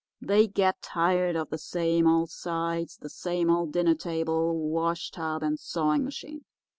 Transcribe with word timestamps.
They 0.19 0.47
get 0.47 0.81
tired 0.81 1.35
of 1.35 1.51
the 1.51 1.59
same 1.59 2.07
old 2.07 2.31
sights—the 2.31 3.07
same 3.07 3.51
old 3.51 3.71
dinner 3.71 3.93
table, 3.93 4.57
washtub, 4.57 5.43
and 5.43 5.59
sewing 5.59 6.03
machine. 6.05 6.43